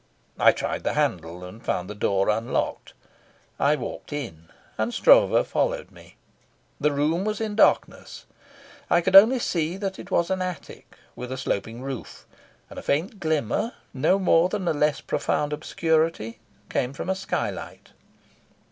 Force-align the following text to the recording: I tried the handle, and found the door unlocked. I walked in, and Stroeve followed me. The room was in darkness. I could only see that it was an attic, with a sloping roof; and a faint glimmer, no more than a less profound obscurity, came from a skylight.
I 0.39 0.51
tried 0.51 0.83
the 0.83 0.93
handle, 0.95 1.43
and 1.43 1.63
found 1.63 1.87
the 1.87 1.93
door 1.93 2.27
unlocked. 2.27 2.93
I 3.59 3.75
walked 3.75 4.11
in, 4.11 4.49
and 4.75 4.91
Stroeve 4.91 5.45
followed 5.45 5.91
me. 5.91 6.15
The 6.79 6.91
room 6.91 7.23
was 7.23 7.39
in 7.39 7.55
darkness. 7.55 8.25
I 8.89 9.01
could 9.01 9.15
only 9.15 9.37
see 9.37 9.77
that 9.77 9.99
it 9.99 10.09
was 10.09 10.31
an 10.31 10.41
attic, 10.41 10.95
with 11.15 11.31
a 11.31 11.37
sloping 11.37 11.83
roof; 11.83 12.25
and 12.67 12.79
a 12.79 12.81
faint 12.81 13.19
glimmer, 13.19 13.73
no 13.93 14.17
more 14.17 14.49
than 14.49 14.67
a 14.67 14.73
less 14.73 15.01
profound 15.01 15.53
obscurity, 15.53 16.39
came 16.67 16.93
from 16.93 17.07
a 17.07 17.13
skylight. 17.13 17.89